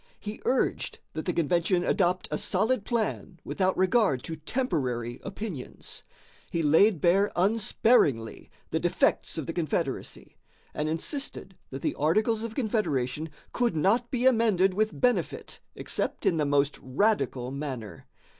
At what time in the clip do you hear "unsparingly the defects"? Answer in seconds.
7.35-9.37